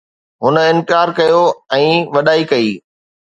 [0.45, 1.41] هن انڪار ڪيو
[1.81, 1.85] ۽
[2.17, 2.71] وڏائي ڪئي